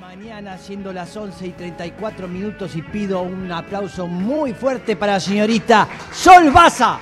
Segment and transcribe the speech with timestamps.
[0.00, 5.20] Mañana siendo las 11 y 34 minutos y pido un aplauso muy fuerte para la
[5.20, 7.00] señorita Sol Baza.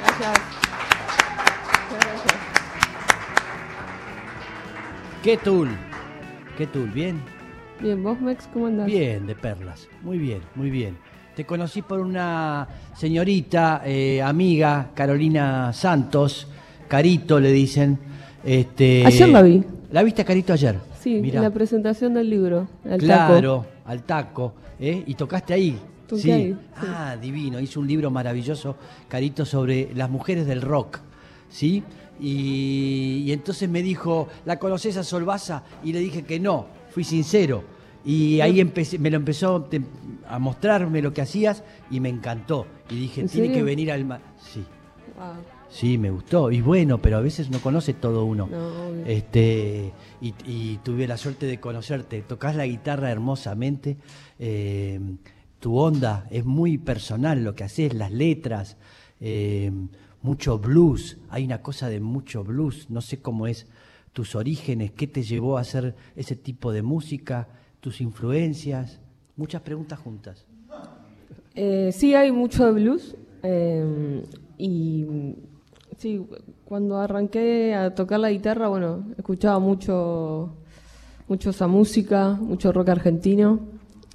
[0.00, 0.38] Gracias.
[5.24, 5.70] ¿Qué tul?
[6.56, 6.88] ¿Qué tul?
[6.90, 7.20] ¿Bien?
[7.80, 8.86] Bien, vos, Mex, ¿cómo andás?
[8.86, 9.88] Bien, de perlas.
[10.02, 10.96] Muy bien, muy bien.
[11.34, 16.46] Te conocí por una señorita, eh, amiga, Carolina Santos,
[16.86, 17.98] Carito le dicen.
[18.44, 19.64] Este, Ayer la vi.
[19.90, 20.76] ¿La viste a Carito ayer?
[21.06, 21.36] Sí, Mirá.
[21.36, 22.66] en la presentación del libro.
[22.84, 23.66] al Claro, taco.
[23.84, 24.54] al taco.
[24.80, 25.04] ¿eh?
[25.06, 25.78] Y tocaste ahí.
[26.08, 26.30] Toqué sí.
[26.32, 26.58] ahí, sí.
[26.88, 27.60] Ah, divino.
[27.60, 28.74] Hizo un libro maravilloso,
[29.06, 30.98] Carito, sobre las mujeres del rock.
[31.48, 31.84] ¿Sí?
[32.18, 35.62] Y, y entonces me dijo, ¿la conoces a Solvaza?
[35.84, 37.62] Y le dije que no, fui sincero.
[38.04, 39.82] Y ahí empecé, me lo empezó te-
[40.28, 42.66] a mostrarme lo que hacías y me encantó.
[42.90, 44.04] Y dije, ¿En tiene que venir al...
[44.04, 44.18] ma-".
[44.40, 44.64] Sí,
[45.16, 45.34] Wow.
[45.68, 46.50] Sí, me gustó.
[46.50, 48.48] Y bueno, pero a veces no conoce todo uno.
[48.50, 49.06] No.
[49.06, 52.22] Este, y, y tuve la suerte de conocerte.
[52.22, 53.96] Tocas la guitarra hermosamente.
[54.38, 55.00] eh,
[55.58, 58.76] tu onda es muy personal lo que haces, las letras,
[59.20, 59.72] eh,
[60.22, 61.16] mucho blues.
[61.30, 62.90] Hay una cosa de mucho blues.
[62.90, 63.66] No sé cómo es
[64.12, 67.48] tus orígenes, qué te llevó a hacer ese tipo de música,
[67.80, 69.00] tus influencias.
[69.36, 70.46] Muchas preguntas juntas.
[71.54, 73.16] Eh, sí, hay mucho de blues.
[74.58, 75.04] y
[75.98, 76.24] sí,
[76.64, 80.50] cuando arranqué a tocar la guitarra, bueno, escuchaba mucho,
[81.28, 83.60] mucho esa música, mucho rock argentino.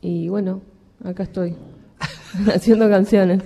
[0.02, 0.61] Y bueno,
[1.03, 1.55] acá estoy,
[2.53, 3.43] haciendo canciones.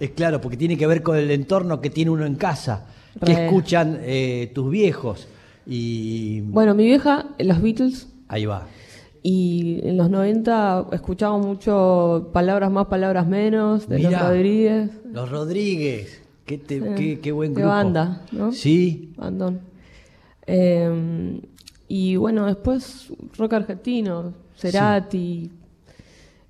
[0.00, 2.86] Es claro, porque tiene que ver con el entorno que tiene uno en casa,
[3.24, 3.46] que Re.
[3.46, 5.28] escuchan eh, tus viejos.
[5.66, 8.66] Y Bueno, mi vieja, los Beatles, ahí va.
[9.22, 14.20] y en los 90 escuchaba mucho palabras más, palabras menos, de los.
[14.20, 14.90] Rodríguez.
[15.12, 16.94] Los Rodríguez, qué, te- Sí.
[16.96, 17.68] qué, qué buen grupo.
[17.68, 18.52] banda, ¿no?
[18.52, 19.60] Sí, Bandón.
[20.46, 21.40] Eh,
[21.88, 25.50] y bueno, después rock argentino, Cerati,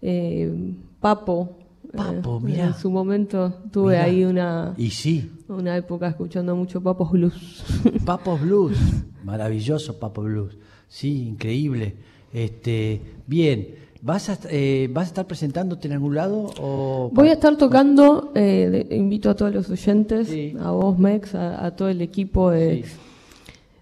[0.01, 1.59] eh, Papo.
[1.95, 2.67] Papo, Eh, mirá.
[2.69, 4.05] En su momento tuve Mirá.
[4.05, 5.31] ahí una, y sí.
[5.49, 7.63] una época escuchando mucho Papos Blues.
[8.07, 8.79] Papos Blues,
[9.25, 10.57] maravilloso Papo Blues.
[10.89, 11.97] Sí, increíble.
[12.33, 16.51] Este, bien, ¿vas a, eh, ¿vas a estar presentándote en algún lado?
[16.61, 20.55] O Voy a estar tocando, eh, invito a todos los oyentes, Sí.
[20.61, 22.93] a vos, Mex, a, a todo el equipo de, Sí.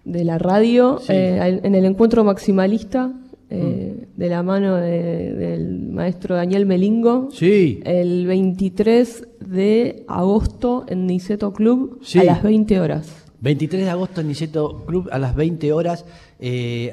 [0.05, 1.11] de la radio, Sí.
[1.13, 3.11] eh, en el encuentro maximalista,
[3.49, 11.05] eh, de la mano de- del maestro Daniel Melingo, Sí, el 23 de agosto en
[11.05, 13.09] Niceto Club a las 20 horas.
[13.41, 16.05] 23 de agosto en Niceto Club a las 20 horas.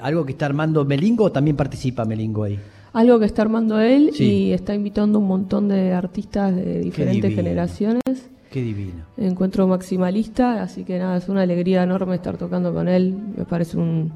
[0.03, 2.59] algo que está armando Melingo o también participa Melingo ahí.
[2.93, 4.25] Algo que está armando él Sí.
[4.25, 8.03] y está invitando un montón de artistas de diferentes generaciones.
[8.50, 9.04] Qué divino.
[9.19, 13.15] Encuentro maximalista, así que nada, es una alegría enorme estar tocando con él.
[13.37, 14.10] Me parece un,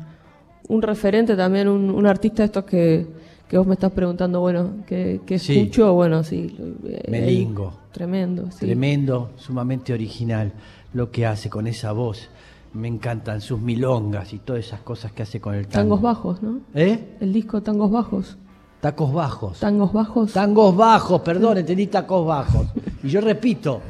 [0.68, 3.06] un referente también, un, un artista de estos que,
[3.46, 5.58] que vos me estás preguntando, bueno, ¿qué, qué Sí.
[5.58, 5.92] escucho?
[5.92, 6.56] Bueno, sí.
[6.86, 7.74] eh, Melingo.
[7.92, 8.64] tremendo, sí.
[8.64, 10.52] Tremendo, sumamente original
[10.94, 12.30] lo que hace con esa voz.
[12.72, 15.96] Me encantan sus milongas y todas esas cosas que hace con el tango.
[15.96, 16.60] Tangos bajos, ¿no?
[16.74, 17.16] ¿Eh?
[17.20, 18.38] El disco Tangos bajos.
[18.82, 19.60] Tacos bajos.
[19.60, 20.32] Tangos bajos.
[20.32, 22.66] Tangos bajos, perdón, entendí tacos bajos.
[23.04, 23.80] Y yo repito.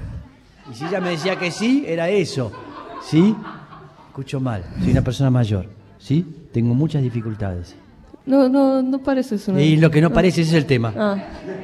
[0.71, 2.53] Y si ella me decía que sí, era eso.
[3.03, 3.35] ¿Sí?
[4.09, 4.63] Escucho mal.
[4.83, 5.65] Soy una persona mayor.
[5.97, 6.27] ¿Sí?
[6.53, 7.75] Tengo muchas dificultades.
[8.27, 9.59] No, no, no parece eso.
[9.59, 10.93] Y lo que no parece ese es el tema.
[10.95, 11.17] Ah,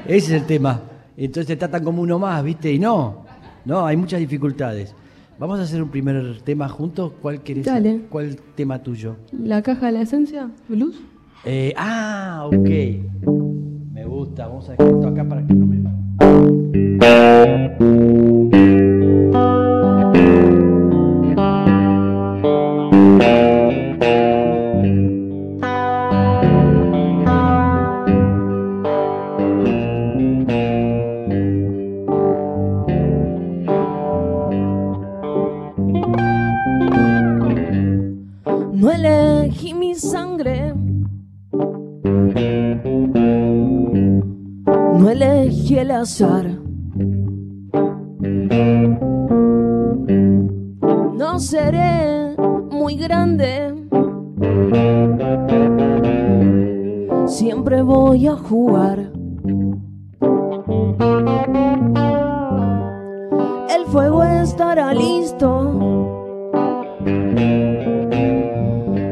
[0.07, 0.81] Ese es el tema.
[1.15, 2.73] Entonces te tratan como uno más, ¿viste?
[2.73, 3.27] Y no,
[3.67, 4.95] no, hay muchas dificultades.
[5.39, 7.13] Vamos a hacer un primer tema juntos.
[7.21, 7.67] ¿Cuál querés?
[7.67, 8.07] Dale.
[8.09, 9.17] ¿Cuál tema tuyo?
[9.33, 10.97] la caja de la esencia, blues.
[11.45, 12.71] Eh, ah, ok.
[13.93, 14.47] Me gusta.
[14.49, 15.79] Vamos a dejar esto acá para que no me...
[64.79, 65.51] estará listo.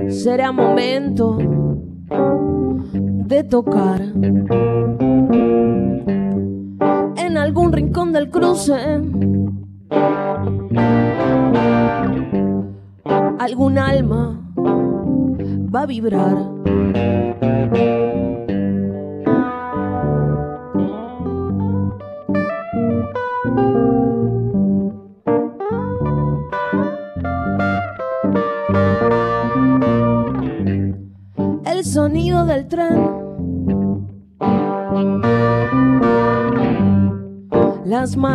[0.09, 1.39] será momento
[2.93, 4.01] de tocar
[7.17, 8.75] en algún rincón del cruce.
[13.39, 14.41] Algún alma
[15.75, 16.37] va a vibrar.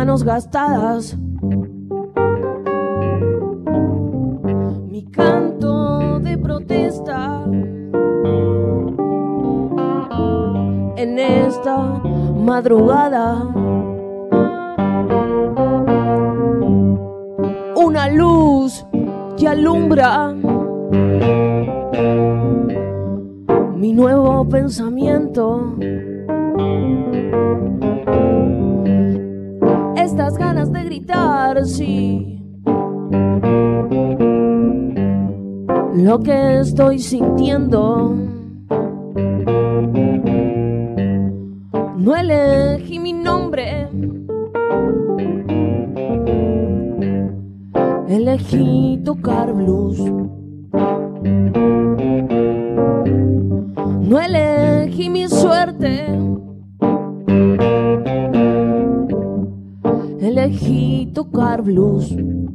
[0.02, 1.16] Manos gastadas.
[4.90, 7.44] Mi canto de protesta.
[10.96, 11.76] En esta
[12.34, 13.44] madrugada.
[17.76, 18.84] Una luz
[19.38, 20.32] que alumbra
[23.76, 25.76] mi nuevo pensamiento.
[30.92, 32.38] Gritar, sí.
[35.94, 38.14] Lo que estoy sintiendo.
[41.96, 43.88] No elegí mi nombre.
[48.08, 49.98] Elegí tocar blues.
[61.64, 62.51] Tocar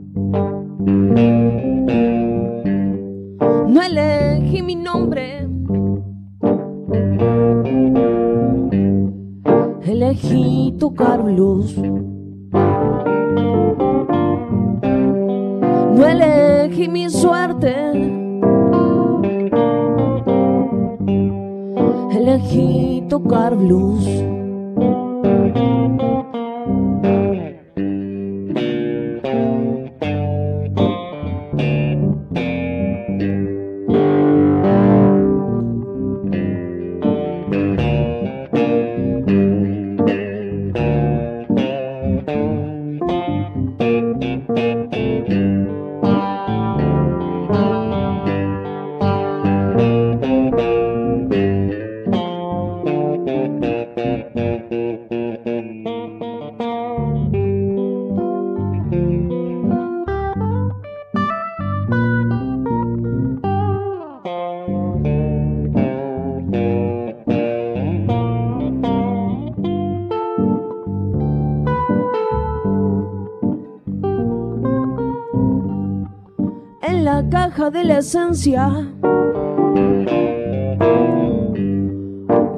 [76.88, 78.69] en la caja de la esencia.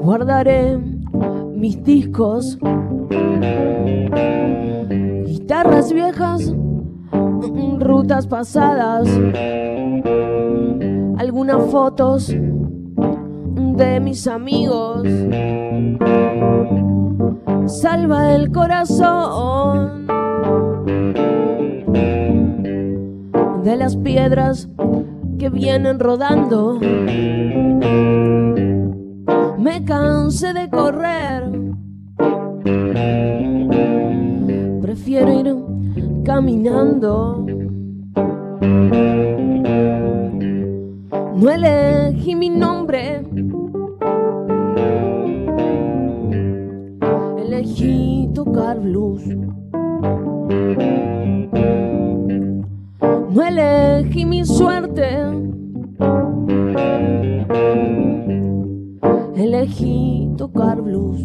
[0.02, 0.78] Guardaré
[1.56, 2.58] mis discos,
[5.26, 6.54] guitarras viejas,
[7.80, 9.08] rutas pasadas,
[11.18, 15.08] algunas fotos de mis amigos.
[17.66, 20.09] Salva el corazón
[23.80, 24.68] las piedras
[25.40, 26.80] que vienen rodando.
[29.58, 31.50] Me cansé de correr.
[34.82, 35.56] Prefiero ir
[36.26, 37.46] caminando.
[41.36, 43.22] No elegí mi nombre.
[47.38, 49.24] Elegí tocar blues.
[53.42, 55.08] Elegí mi suerte.
[59.36, 61.24] Elegí tocar blues.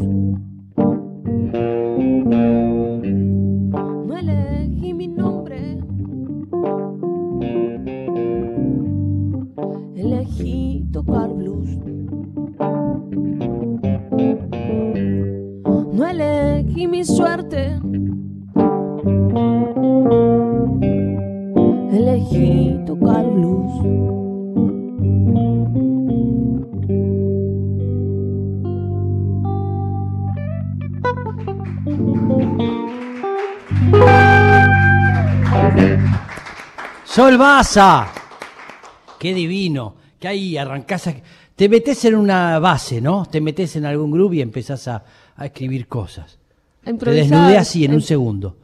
[37.15, 38.09] Sol Baza.
[39.19, 39.95] Qué divino.
[40.19, 41.15] Que ahí arrancás a...
[41.55, 43.27] Te metes en una base, ¿no?
[43.27, 45.05] Te metes en algún grupo y empezás a,
[45.37, 46.39] a escribir cosas.
[46.85, 48.57] A Te desnudé así en a un im- segundo.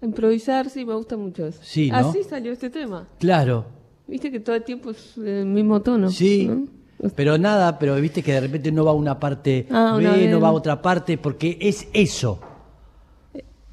[0.00, 1.60] improvisar, sí, me gusta mucho eso.
[1.62, 1.98] Sí, ¿no?
[1.98, 3.06] Así salió este tema.
[3.18, 3.66] Claro.
[4.08, 6.08] Viste que todo el tiempo es el mismo tono.
[6.10, 6.48] Sí.
[6.48, 7.10] ¿no?
[7.14, 10.16] Pero nada, pero viste que de repente no va a una parte Ah, B, una
[10.30, 12.40] no va a otra parte, porque es eso.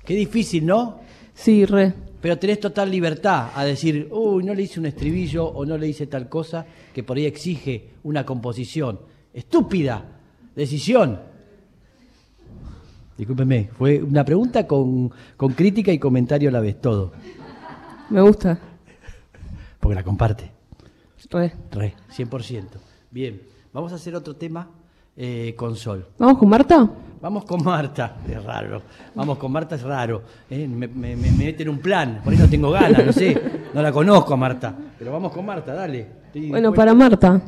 [0.04, 1.00] Qué difícil, ¿no?
[1.34, 1.94] Sí, re.
[2.22, 5.88] Pero tenés total libertad a decir, uy, no le hice un estribillo o no le
[5.88, 9.00] hice tal cosa que por ahí exige una composición.
[9.34, 10.04] Estúpida
[10.56, 11.20] decisión.
[13.18, 17.12] Discúlpeme, fue una pregunta con, con crítica y comentario a la vez, todo.
[18.10, 18.60] Me gusta.
[19.80, 20.52] Porque la comparte.
[21.30, 21.54] Re.
[21.72, 22.66] Re, 100%.
[23.12, 23.42] Bien.
[23.72, 24.68] Vamos a hacer otro tema
[25.22, 26.06] eh, con Sol.
[26.18, 26.90] ¿Vamos con Marta?
[27.22, 28.82] Vamos con Marta, es raro.
[29.14, 30.24] Vamos con Marta, es raro.
[30.50, 33.40] eh, Me, me, me meten un plan, por ahí no tengo ganas, no sé.
[33.74, 34.74] No la conozco a Marta.
[34.98, 36.00] Pero vamos con Marta, dale.
[36.28, 36.76] Estoy Bueno, dispuesto.
[36.76, 37.42] para Marta.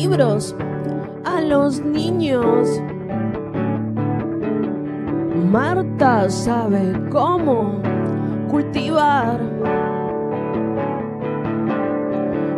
[0.00, 0.54] Libros
[1.24, 2.80] a los niños.
[5.52, 7.82] Marta sabe cómo
[8.50, 9.38] cultivar.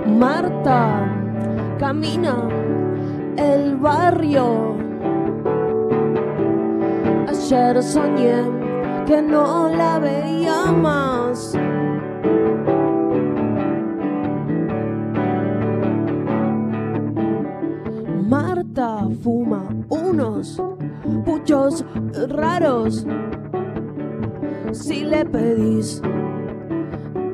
[0.06, 0.82] Marta
[1.80, 2.36] camina
[3.36, 4.76] el barrio.
[7.28, 8.38] Ayer soñé
[9.06, 11.21] que no la veía más.
[20.42, 20.60] Unos
[21.24, 21.84] puchos
[22.28, 23.06] raros.
[24.72, 26.00] Si le pedís,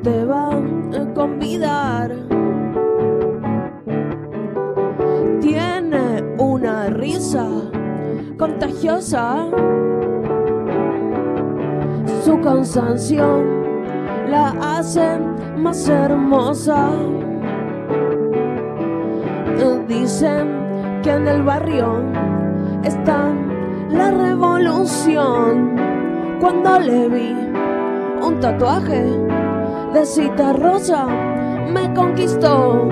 [0.03, 2.11] te va a convidar.
[5.41, 7.47] Tiene una risa
[8.37, 9.47] contagiosa.
[12.23, 13.43] Su cansancio
[14.29, 15.17] la hace
[15.57, 16.89] más hermosa.
[19.87, 22.03] Dicen que en el barrio
[22.83, 23.33] está
[23.89, 25.75] la revolución.
[26.39, 27.35] Cuando le vi
[28.21, 29.03] un tatuaje
[29.93, 31.07] de cita rosa,
[31.73, 32.87] me conquistó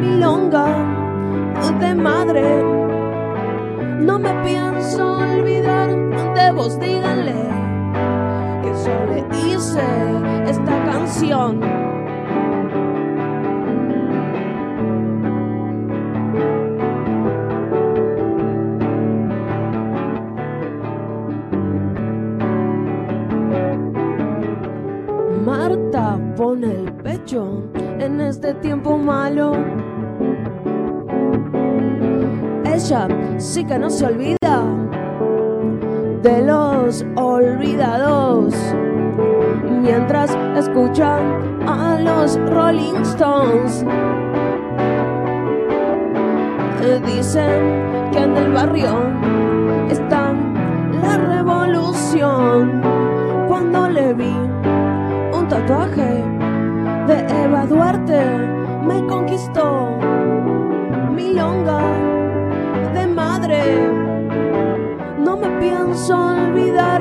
[0.00, 0.98] milonga
[1.80, 2.64] de madre.
[4.00, 5.88] No me pienso olvidar
[6.34, 7.34] de vos, díganle
[8.62, 9.82] que yo le hice
[10.46, 11.77] esta canción.
[27.98, 29.52] En este tiempo malo.
[32.64, 33.08] Ella
[33.38, 34.64] sí que no se olvida
[36.22, 38.54] de los olvidados.
[39.82, 41.18] Mientras escucha
[41.66, 43.84] a los Rolling Stones.
[47.04, 49.12] Dicen que en el barrio
[49.90, 50.32] está
[51.02, 52.87] la revolución.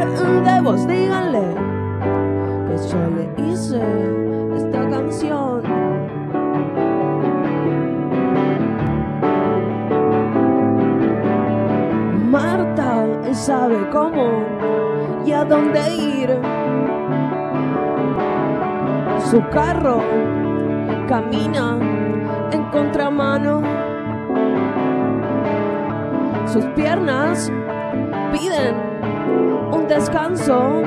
[0.03, 0.87] Olvidar de vos.
[0.87, 1.55] Díganle
[2.67, 3.81] que yo le hice
[4.55, 5.61] esta canción.
[12.29, 14.43] Marta sabe cómo
[15.25, 16.39] y a dónde ir.
[19.31, 20.01] Su carro
[21.07, 21.77] camina
[22.51, 23.61] en contramano.
[26.45, 27.51] Sus piernas
[28.31, 28.96] piden
[29.71, 30.81] un descanso.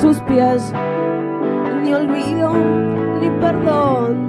[0.00, 0.72] Sus pies
[1.82, 2.52] ni olvido
[3.20, 4.28] ni perdón.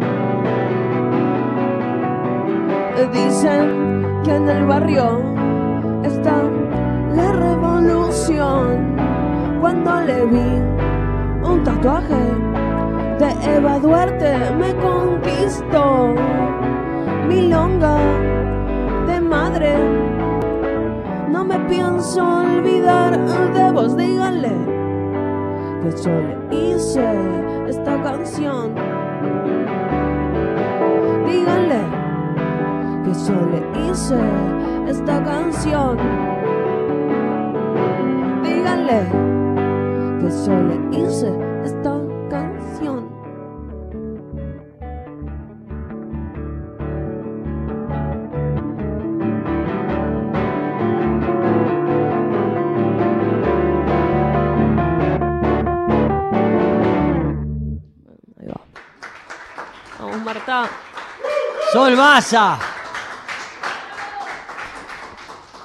[3.13, 5.22] Dicen que en el barrio
[6.03, 6.36] está
[7.15, 8.96] la revolución.
[9.62, 10.50] Cuando le vi
[11.44, 12.24] un tatuaje
[13.20, 16.13] de Eva Duarte me conquistó.
[17.27, 17.98] Milonga
[19.08, 19.74] de madre,
[21.36, 23.12] no me pienso olvidar
[23.54, 24.54] de vos, díganle
[25.82, 27.06] que yo le hice
[27.68, 28.74] esta canción.
[31.27, 31.82] Díganle
[33.04, 34.18] que yo le hice
[34.88, 35.98] esta canción.
[38.42, 39.01] Díganle
[40.22, 41.34] que yo le hice
[41.65, 41.94] esta
[61.86, 62.58] Sol Maza.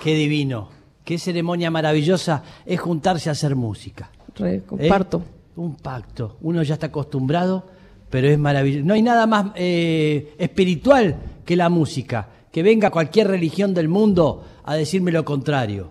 [0.03, 0.69] Qué divino.
[1.03, 4.11] Qué ceremonia maravillosa es juntarse a hacer música.
[4.37, 5.23] Re, comparto.
[5.57, 6.37] Un pacto.
[6.43, 7.67] Uno ya está acostumbrado,
[8.11, 8.85] pero es maravilloso.
[8.85, 12.29] No hay nada más eh, espiritual que la música.
[12.53, 15.91] Que venga cualquier religión del mundo a decirme lo contrario.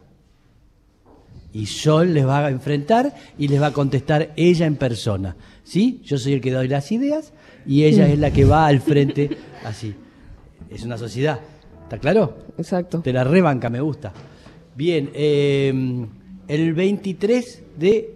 [1.54, 5.36] Y Sol les va a enfrentar y les va a contestar ella en persona.
[5.64, 6.02] ¿Sí?
[6.04, 7.34] Yo soy el que doy las ideas
[7.66, 9.96] y ella es la que va al frente así.
[10.70, 11.40] Es una sociedad.
[11.84, 12.38] ¿Está claro?
[12.58, 13.02] Exacto.
[13.02, 14.12] Te la rebanca, me gusta.
[14.76, 16.08] Bien, eh,
[16.48, 18.16] el 23 de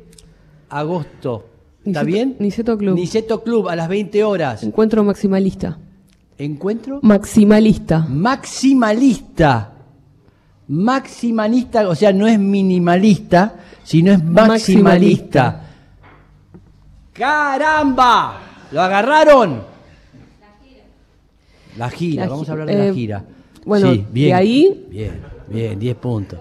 [0.69, 1.45] agosto.
[1.85, 2.35] ¿Está Niceto- bien?
[2.39, 2.95] Niceto Club.
[2.95, 4.63] Niceto Club a las 20 horas.
[4.63, 5.77] Encuentro maximalista.
[6.37, 7.99] Encuentro Maximalista.
[8.09, 9.69] maximalista.
[10.67, 14.47] Maximalista, o sea, no es minimalista, sino es maximalista.
[14.47, 15.69] Maximalista.
[17.13, 18.39] ¡Caramba!
[18.71, 19.72] ¿Lo agarraron?
[21.77, 23.23] La gira, La vamos a hablar de la eh, gira.
[23.65, 25.11] bueno, Sí, bien, de ahí- Bien,
[25.49, 26.39] bien, 10 puntos.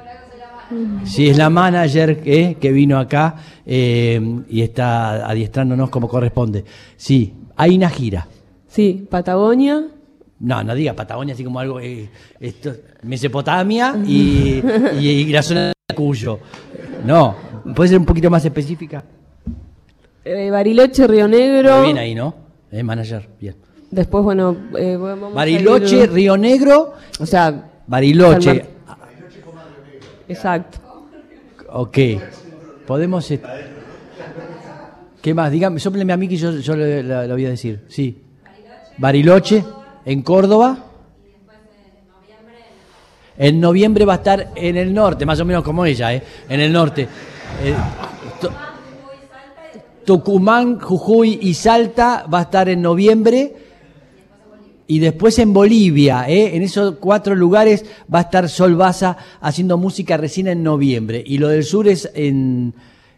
[1.05, 3.37] Sí, es la manager eh, que vino acá
[3.67, 6.65] eh, y está adiestrándonos como corresponde.
[6.97, 8.27] Sí, hay una gira.
[8.69, 9.85] Sí, Patagonia.
[10.41, 11.79] No, no diga Patagonia así como algo.
[11.79, 12.09] eh,
[12.41, 12.73] esto,
[13.03, 14.63] Mesopotamia y,
[14.99, 16.39] y, y la zona de Cuyo.
[17.05, 17.37] No,
[17.77, 19.05] puede ser un poquito más específica.
[20.25, 21.77] eh, Bariloche, Río Negro.
[21.77, 22.35] Muy bien ahí, ¿no?
[22.83, 23.57] Manager, bien.
[23.93, 28.65] Después, bueno, eh, vamos a Bariloche, ir- Río Negro, O sea, Bariloche.
[30.29, 30.79] Exacto.
[31.69, 31.99] Ok.
[32.87, 33.31] Podemos.
[35.21, 35.53] ¿Qué más?
[35.53, 37.85] Dígame, sopleme a mí que yo, yo la- lo voy a decir.
[37.89, 38.19] Sí.
[38.97, 39.63] Bariloche,
[40.07, 40.87] en Córdoba.
[43.37, 46.23] En noviembre va a estar en el norte, más o menos como ella, ¿eh?
[46.49, 47.03] En el norte.
[47.63, 47.75] Eh,
[50.05, 53.57] Tucumán, Jujuy y Salta va a estar en noviembre.
[54.93, 56.55] Y después en Bolivia, ¿eh?
[56.55, 61.25] en esos cuatro lugares va a estar Sol Baza haciendo música recién en noviembre.
[61.25, 62.75] Y lo del sur es en,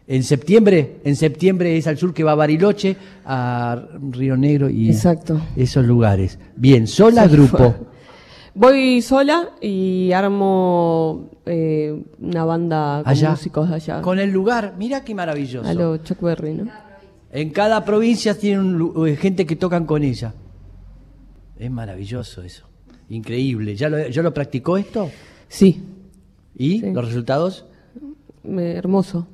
[0.07, 1.01] en septiembre.
[1.03, 5.41] En septiembre es al sur que va a Bariloche, a Río Negro y Exacto.
[5.57, 6.39] esos lugares.
[6.55, 7.75] Bien, sola grupo.
[8.53, 13.31] Voy sola y armo eh, una banda con Allá.
[13.31, 14.01] músicos de allá.
[14.01, 15.67] Con el lugar, mira qué maravilloso.
[15.67, 16.71] A lo Chuck Berry, ¿no?
[17.33, 20.33] En cada provincia tienen eh, gente que tocan con ella.
[21.57, 22.65] Es maravilloso eso.
[23.09, 23.75] Increíble.
[23.75, 25.09] ¿Ya lo, ¿Ya lo practicó esto?
[25.47, 25.81] Sí,
[26.57, 26.91] ¿Y Sí.
[26.91, 27.65] los resultados?
[28.43, 29.27] me- hermoso.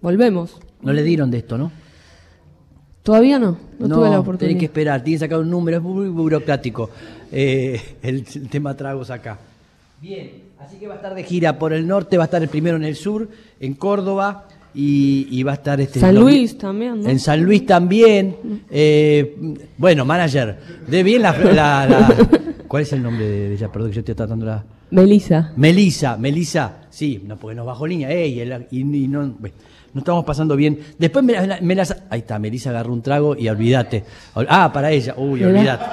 [0.00, 0.58] Volvemos.
[0.82, 1.70] No le dieron de esto, ¿no?
[3.02, 4.58] Todavía no, no, tuve la oportunidad.
[4.58, 6.88] que esperar, tiene que sacar un número, es muy burocrático
[7.30, 9.38] eh, el, el tema tragos acá.
[10.00, 12.48] Bien, así que va a estar de gira por el norte, va a estar el
[12.48, 13.28] primero en el sur,
[13.60, 17.08] en Córdoba, y, y va a estar este San Luis también, ¿no?
[17.08, 18.36] En San Luis también.
[18.70, 19.36] eh,
[19.78, 20.58] bueno, manager,
[20.88, 22.14] de bien la, la- la-
[22.66, 23.70] ¿Cuál es el nombre de ella?
[23.70, 24.64] Perdón que yo estoy tratando la...
[24.90, 25.52] Melissa.
[25.56, 29.54] Melisa, Melisa, sí, no, porque nos bajó línea, ey, el- y, y no, bueno,
[29.92, 30.78] no estamos pasando bien.
[30.98, 34.02] Después me, la- me las, ahí está, Melisa agarró un trago y olvídate.
[34.34, 35.84] Ol- Ah, para ella, uy, olvídate.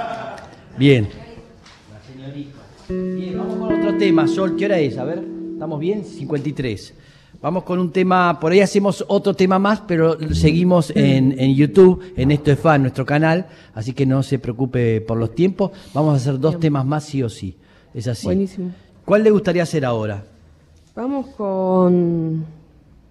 [0.77, 1.07] Bien.
[2.89, 4.97] Bien, vamos con otro tema, Sol, ¿qué hora es?
[4.97, 6.03] A ver, ¿estamos bien?
[6.03, 6.93] 53.
[7.41, 12.13] Vamos con un tema, por ahí hacemos otro tema más, pero seguimos en, en YouTube,
[12.15, 15.71] en Esto es Fan, nuestro canal, así que no se preocupe por los tiempos.
[15.91, 17.55] Vamos a hacer dos temas más sí o sí.
[17.95, 18.27] Es así.
[18.27, 18.71] Buenísimo.
[19.05, 20.23] ¿Cuál le gustaría hacer ahora?
[20.95, 22.45] Vamos con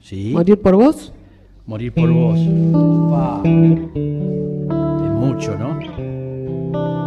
[0.01, 0.31] ¿Sí?
[0.33, 1.13] Morir por vos.
[1.67, 2.39] Morir por vos.
[3.11, 3.43] Pa.
[3.45, 7.00] Es mucho, ¿no?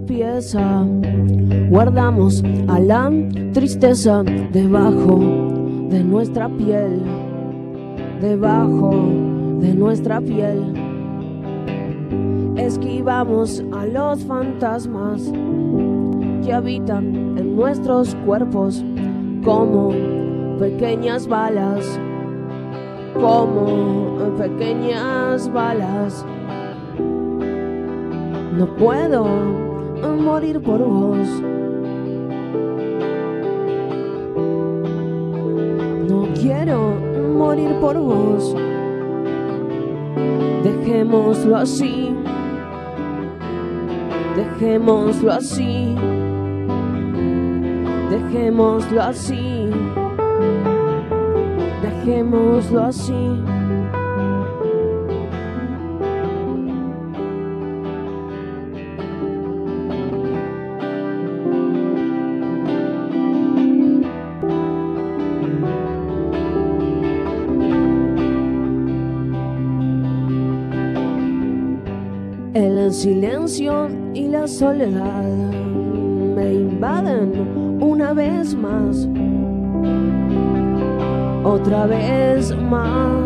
[0.00, 0.84] Pieza,
[1.68, 3.10] guardamos a la
[3.52, 5.18] tristeza debajo
[5.88, 7.02] de nuestra piel,
[8.20, 8.90] debajo
[9.60, 10.72] de nuestra piel.
[12.56, 15.22] Esquivamos a los fantasmas
[16.44, 18.84] que habitan en nuestros cuerpos
[19.44, 19.92] como
[20.58, 21.98] pequeñas balas,
[23.14, 26.24] como pequeñas balas.
[28.56, 29.71] No puedo
[30.08, 31.28] morir por vos.
[36.08, 36.94] No quiero
[37.36, 38.56] morir por vos.
[40.62, 42.14] Dejémoslo así.
[44.36, 45.94] Dejémoslo así.
[48.10, 49.70] Dejémoslo así.
[51.82, 53.51] Dejémoslo así.
[72.92, 79.08] Silencio y la soledad me invaden una vez más,
[81.42, 83.16] otra vez más.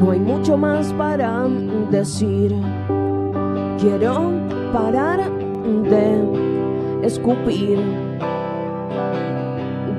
[0.00, 1.46] No hay mucho más para
[1.90, 2.54] decir.
[3.78, 4.32] Quiero
[4.72, 5.30] parar
[5.90, 7.78] de escupir,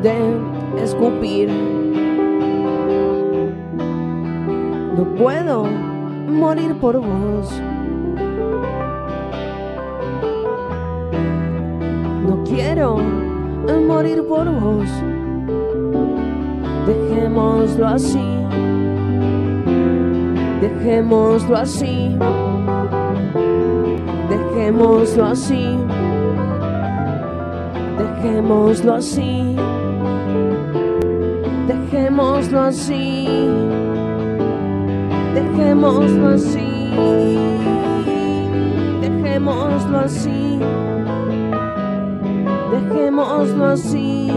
[0.01, 1.78] de escupir.
[4.99, 5.63] No puedo
[6.27, 7.61] morir por vos.
[12.27, 12.97] No quiero
[13.87, 14.89] morir por vos.
[16.85, 18.27] Dejémoslo así.
[20.59, 22.17] Dejémoslo así.
[24.29, 25.77] Dejémoslo así.
[27.97, 29.55] Dejémoslo así.
[31.69, 33.88] Dejémoslo así.
[35.39, 36.67] Dejémoslo así.
[38.99, 40.59] Dejémoslo así.
[42.71, 44.31] Dejémoslo así.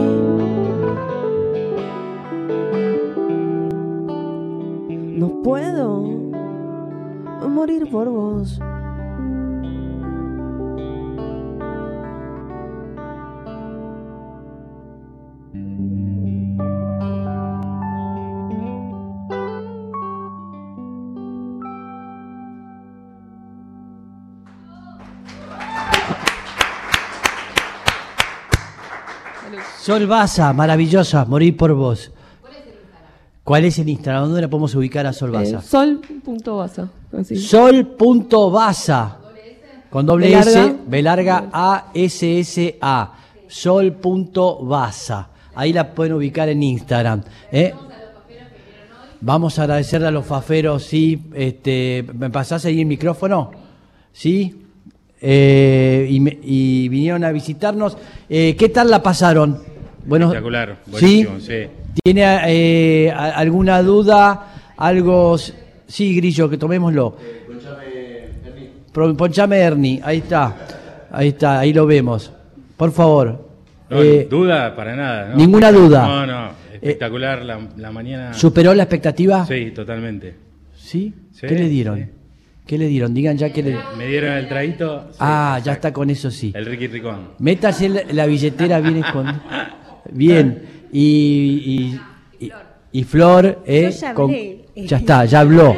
[5.19, 6.05] No puedo
[7.49, 8.61] morir por vos.
[29.81, 32.11] Sol Baza, maravillosa, morir por vos.
[33.45, 34.25] ¿Cuál es el Instagram?
[34.27, 35.61] ¿Dónde la podemos ubicar a Sol Eh, Baza?
[35.63, 36.89] Sol.baza.
[37.19, 37.37] Así.
[37.37, 39.19] Sol.baza.
[39.91, 40.77] Con doble B S.
[40.87, 43.13] B larga A S S A.
[43.49, 45.29] Sol.baza.
[45.55, 47.23] Ahí la pueden ubicar en Instagram.
[47.51, 47.75] ¿eh?
[49.21, 51.23] Vamos a agradecerle a los faferos, sí.
[51.35, 53.51] Este, ¿Me pasás ahí el micrófono?
[54.13, 54.62] ¿Sí?
[55.25, 57.97] Eh, y, me- y vinieron a visitarnos.
[58.29, 59.59] Eh, ¿Qué tal la pasaron?
[60.05, 60.91] Bueno, Espectacular, ¿sí?
[61.25, 61.69] buenísimo, sí.
[62.03, 64.49] ¿Tiene eh, alguna duda?
[64.77, 65.37] Algo.
[65.39, 67.17] Sí, Grillo, que tomémoslo.
[68.93, 70.55] Pro- Ponchame Ernie, ahí está.
[71.11, 72.33] Ahí está, ahí lo vemos.
[72.77, 73.49] Por favor.
[73.89, 75.29] No, Eh, duda para nada.
[75.31, 75.37] ¿no?
[75.37, 76.07] ninguna duda.
[76.07, 78.35] No, no, espectacular la, la mañana.
[78.35, 79.47] ¿Superó la expectativa?
[79.47, 80.35] Sí, totalmente.
[80.75, 81.15] ¿Sí?
[81.31, 81.99] Sí, ¿Qué le dieron?
[81.99, 82.05] sí.
[82.67, 83.13] ¿Qué le dieron?
[83.13, 83.77] Digan ya que le...
[83.99, 85.09] Me dieron el traguito.
[85.11, 86.53] sí, ah, ya está con eso sí.
[86.55, 87.31] El Ricky Ricón.
[87.39, 89.79] Métase la, billetera bien escondida.
[90.11, 90.63] Bien.
[90.93, 92.01] Y,
[92.41, 92.53] y, y-
[92.93, 93.91] y Flor, ¿eh?
[93.93, 94.35] Yo ya con-
[94.77, 95.77] ya está, ya habló.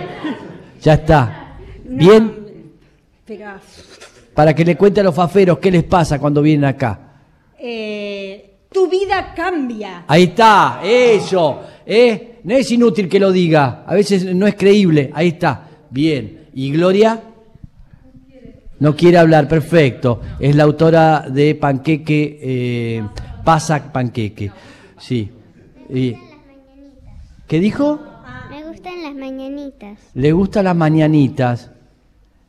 [0.83, 1.57] Ya está.
[1.89, 2.35] No, Bien.
[3.25, 3.47] Pero
[4.35, 7.13] Para que le cuente a los faferos qué les pasa cuando vienen acá.
[7.59, 10.05] eh, tu vida cambia.
[10.09, 11.63] Ahí está, eso.
[11.87, 12.41] ¿eh?
[12.45, 13.85] No es inútil que lo diga.
[13.87, 15.11] A veces no es creíble.
[15.15, 15.69] Ahí está.
[15.91, 16.44] Bien.
[16.55, 17.21] ¿Y Gloria?
[18.81, 20.21] No quiere hablar, perfecto.
[20.39, 23.03] Es la autora de Panqueque, eh,
[23.45, 24.51] Pasa Panqueque.
[24.99, 25.31] Sí.
[25.91, 26.17] Y-
[27.47, 28.01] ¿Qué dijo?
[28.51, 29.99] Me gustan las mañanitas.
[30.15, 31.71] Le gustan las mañanitas.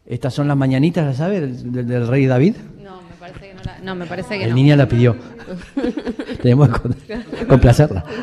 [0.05, 1.41] Estas son las mañanitas, ¿la sabe?
[1.41, 2.55] Del, del- del rey David.
[2.83, 3.61] No, me parece que no.
[3.63, 4.55] La, no, me parece que El no.
[4.55, 5.15] niña la pidió.
[6.41, 6.95] Tenemos que con-
[7.47, 8.03] complacerla.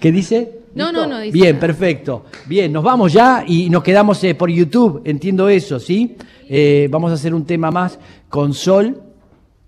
[0.00, 0.57] ¿Qué dice?
[0.78, 1.60] No, no, no dice Bien, nada.
[1.66, 2.24] perfecto.
[2.46, 6.16] Bien, nos vamos ya y nos quedamos eh, por YouTube, entiendo eso, ¿sí?
[6.48, 9.02] Eh, vamos a hacer un tema más con Sol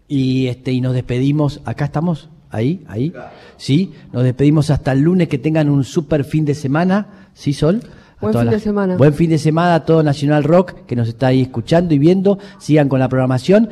[0.09, 1.61] y este y nos despedimos.
[1.65, 3.13] Acá estamos, ahí, ahí,
[3.57, 3.93] sí.
[4.13, 5.29] Nos despedimos hasta el lunes.
[5.29, 7.81] Que tengan un super fin de semana, ¿sí, Sol?
[7.85, 8.97] A Buen fin la- de semana.
[8.99, 12.39] Buen fin de semana a todo Nacional Rock que nos está ahí escuchando y viendo.
[12.59, 13.71] Sigan con la programación.